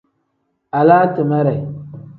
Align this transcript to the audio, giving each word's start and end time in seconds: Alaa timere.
Alaa 0.79 1.05
timere. 1.15 1.55